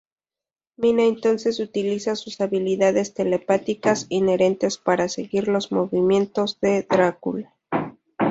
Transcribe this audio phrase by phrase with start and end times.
[0.77, 7.53] Mina entonces utiliza sus habilidades telepáticas inherentes para seguir los movimientos de Drácula.